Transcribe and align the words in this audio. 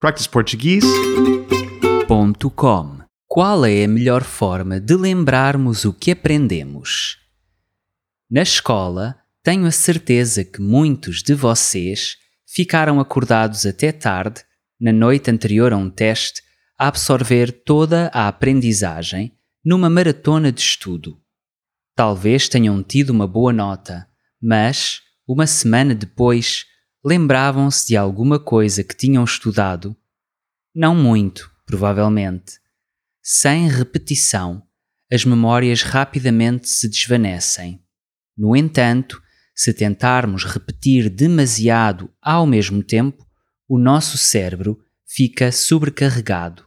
practiceportuguese.com 0.00 3.00
Qual 3.28 3.64
é 3.66 3.84
a 3.84 3.88
melhor 3.88 4.24
forma 4.24 4.80
de 4.80 4.96
lembrarmos 4.96 5.84
o 5.84 5.92
que 5.92 6.12
aprendemos? 6.12 7.18
Na 8.30 8.40
escola, 8.40 9.18
tenho 9.42 9.66
a 9.66 9.70
certeza 9.70 10.42
que 10.42 10.62
muitos 10.62 11.22
de 11.22 11.34
vocês 11.34 12.16
ficaram 12.48 12.98
acordados 12.98 13.66
até 13.66 13.92
tarde, 13.92 14.42
na 14.80 14.90
noite 14.90 15.30
anterior 15.30 15.70
a 15.70 15.76
um 15.76 15.90
teste, 15.90 16.40
a 16.78 16.88
absorver 16.88 17.52
toda 17.52 18.10
a 18.14 18.26
aprendizagem 18.26 19.36
numa 19.62 19.90
maratona 19.90 20.50
de 20.50 20.62
estudo. 20.62 21.20
Talvez 21.94 22.48
tenham 22.48 22.82
tido 22.82 23.10
uma 23.10 23.26
boa 23.26 23.52
nota, 23.52 24.08
mas, 24.40 25.02
uma 25.28 25.46
semana 25.46 25.94
depois, 25.94 26.64
lembravam-se 27.04 27.88
de 27.88 27.96
alguma 27.96 28.38
coisa 28.38 28.84
que 28.84 28.96
tinham 28.96 29.24
estudado? 29.24 29.96
Não 30.74 30.94
muito, 30.94 31.50
provavelmente. 31.66 32.58
Sem 33.22 33.68
repetição, 33.68 34.62
as 35.12 35.24
memórias 35.24 35.82
rapidamente 35.82 36.68
se 36.68 36.88
desvanecem. 36.88 37.82
No 38.36 38.56
entanto, 38.56 39.20
se 39.54 39.74
tentarmos 39.74 40.44
repetir 40.44 41.10
demasiado 41.10 42.10
ao 42.22 42.46
mesmo 42.46 42.82
tempo, 42.82 43.26
o 43.68 43.78
nosso 43.78 44.16
cérebro 44.16 44.78
fica 45.06 45.52
sobrecarregado. 45.52 46.64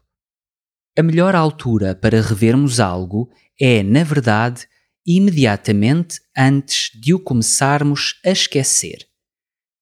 A 0.98 1.02
melhor 1.02 1.36
altura 1.36 1.95
para 1.95 2.22
revermos 2.22 2.80
algo 2.80 3.30
é, 3.59 3.81
na 3.81 4.04
verdade, 4.04 4.68
imediatamente 5.06 6.20
antes 6.38 6.92
de 7.00 7.14
o 7.14 7.20
começarmos 7.20 8.20
a 8.26 8.30
esquecer. 8.30 9.08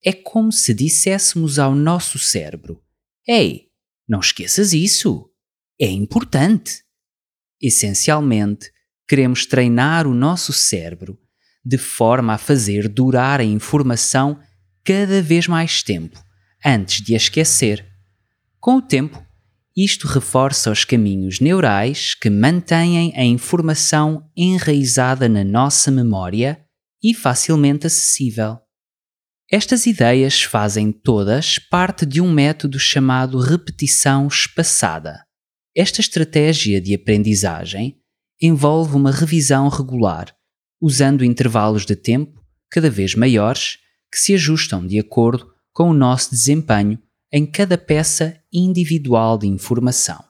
É 0.04 0.14
como 0.14 0.52
se 0.52 0.74
disséssemos 0.74 1.60
ao 1.60 1.76
nosso 1.76 2.18
cérebro: 2.18 2.82
Ei, 3.28 3.68
não 4.08 4.20
esqueças 4.20 4.74
isso! 4.74 5.30
É 5.80 5.88
importante! 5.88 6.84
Essencialmente, 7.62 8.72
queremos 9.08 9.46
treinar 9.46 10.08
o 10.08 10.14
nosso 10.14 10.52
cérebro 10.52 11.20
de 11.64 11.78
forma 11.78 12.34
a 12.34 12.38
fazer 12.38 12.88
durar 12.88 13.40
a 13.40 13.44
informação 13.44 14.40
cada 14.84 15.22
vez 15.22 15.48
mais 15.48 15.84
tempo 15.84 16.20
antes 16.66 17.02
de 17.02 17.14
a 17.14 17.18
esquecer. 17.18 17.86
Com 18.60 18.78
o 18.78 18.82
tempo, 18.82 19.24
isto 19.76 20.08
reforça 20.08 20.72
os 20.72 20.84
caminhos 20.84 21.40
neurais 21.40 22.14
que 22.14 22.30
mantêm 22.30 23.14
a 23.16 23.24
informação 23.24 24.30
enraizada 24.36 25.30
na 25.30 25.44
nossa 25.44 25.90
memória 25.90 26.64
e 27.02 27.14
facilmente 27.14 27.88
acessível. 27.88 28.60
Estas 29.54 29.86
ideias 29.86 30.44
fazem 30.44 30.94
todas 30.94 31.60
parte 31.60 32.06
de 32.06 32.22
um 32.22 32.32
método 32.32 32.80
chamado 32.80 33.38
repetição 33.38 34.26
espaçada. 34.26 35.26
Esta 35.76 36.00
estratégia 36.00 36.80
de 36.80 36.96
aprendizagem 36.96 38.00
envolve 38.42 38.96
uma 38.96 39.12
revisão 39.12 39.68
regular, 39.68 40.34
usando 40.82 41.26
intervalos 41.26 41.86
de 41.86 41.98
tempo 41.98 42.42
cada 42.70 42.90
vez 42.90 43.14
maiores 43.14 43.78
que 44.10 44.18
se 44.18 44.34
ajustam 44.34 44.88
de 44.88 44.98
acordo 44.98 45.52
com 45.74 45.90
o 45.90 45.94
nosso 45.94 46.32
desempenho 46.32 46.98
em 47.30 47.46
cada 47.46 47.78
peça 47.78 48.42
individual 48.54 49.38
de 49.38 49.48
informação. 49.48 50.24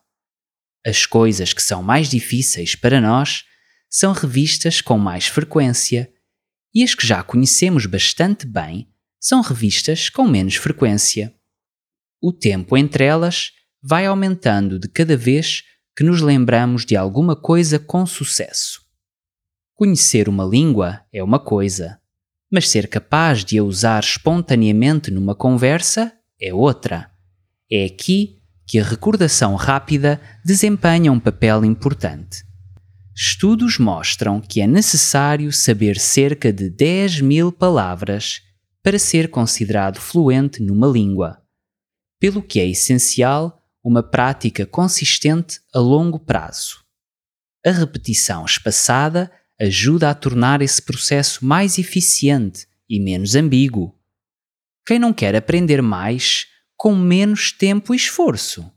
As 0.84 1.06
coisas 1.06 1.54
que 1.54 1.62
são 1.62 1.84
mais 1.84 2.10
difíceis 2.10 2.74
para 2.74 3.00
nós 3.00 3.44
são 3.88 4.14
revistas 4.14 4.82
com 4.82 4.98
mais 4.98 5.28
frequência 5.28 6.12
e 6.74 6.84
as 6.84 6.96
que 6.96 7.06
já 7.06 7.22
conhecemos 7.22 7.86
bastante 7.86 8.48
bem 8.48 8.91
são 9.22 9.42
revistas 9.42 10.10
com 10.10 10.28
menos 10.28 10.56
frequência. 10.56 11.32
O 12.20 12.34
tempo 12.34 12.76
entre 12.76 13.04
elas 13.04 13.52
vai 13.82 14.08
aumentando 14.08 14.80
de 14.80 14.88
cada 14.88 15.16
vez 15.16 15.64
que 15.96 16.04
nos 16.04 16.22
lembramos 16.22 16.86
de 16.86 16.96
alguma 16.96 17.36
coisa 17.36 17.78
com 17.78 18.04
sucesso. 18.06 18.82
Conhecer 19.76 20.28
uma 20.28 20.44
língua 20.44 21.02
é 21.14 21.24
uma 21.24 21.40
coisa, 21.40 22.00
mas 22.52 22.68
ser 22.68 22.88
capaz 22.88 23.46
de 23.46 23.60
a 23.60 23.64
usar 23.64 24.04
espontaneamente 24.04 25.12
numa 25.12 25.36
conversa 25.36 26.12
é 26.40 26.52
outra. 26.52 27.12
É 27.72 27.86
aqui 27.86 28.42
que 28.66 28.80
a 28.80 28.84
recordação 28.84 29.56
rápida 29.56 30.20
desempenha 30.44 31.12
um 31.12 31.20
papel 31.20 31.64
importante. 31.64 32.44
Estudos 33.16 33.78
mostram 33.78 34.40
que 34.40 34.62
é 34.62 34.68
necessário 34.68 35.52
saber 35.52 36.00
cerca 36.00 36.52
de 36.52 36.70
10 36.70 37.22
mil 37.22 37.52
palavras 37.52 38.42
para 38.84 38.98
ser 38.98 39.30
considerado 39.30 40.00
fluente 40.00 40.62
numa 40.62 40.88
língua, 40.88 41.42
pelo 42.20 42.42
que 42.42 42.60
é 42.60 42.68
essencial 42.68 43.62
uma 43.84 44.04
prática 44.04 44.66
consistente 44.66 45.60
a 45.74 45.80
longo 45.80 46.20
prazo. 46.20 46.84
A 47.66 47.72
repetição 47.72 48.46
espaçada 48.46 49.32
ajuda 49.60 50.10
a 50.10 50.16
tornar 50.16 50.62
esse 50.62 50.82
processo 50.82 51.46
mais 51.46 51.78
eficiente 51.78 52.68
e 52.90 53.00
menos 53.00 53.36
ambíguo. 53.36 53.96
Quem 54.86 54.98
não 54.98 55.14
quer 55.14 55.36
aprender 55.36 55.82
mais 55.82 56.48
com 56.76 56.96
menos 56.96 57.52
tempo 57.52 57.94
e 57.94 57.98
esforço? 57.98 58.72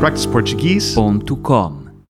practiceportuguese.com 0.00 1.79